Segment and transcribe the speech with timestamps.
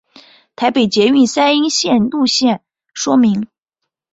[0.55, 3.47] 台北捷运三莺线路线说明